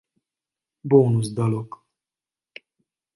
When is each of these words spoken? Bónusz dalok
Bónusz 0.89 1.29
dalok 1.37 1.71